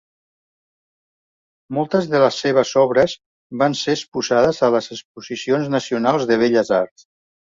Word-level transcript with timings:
Moltes 1.77 2.07
de 2.13 2.21
les 2.23 2.39
seves 2.45 2.71
obres 2.85 3.13
van 3.63 3.77
ser 3.81 3.95
exposades 3.97 4.63
a 4.69 4.69
les 4.77 4.89
Exposicions 4.97 5.69
Nacionals 5.75 6.25
de 6.33 6.39
Belles 6.45 6.73
Arts. 6.79 7.07